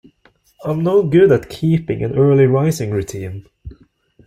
[0.65, 3.45] I'm no good at keeping an early rising routine.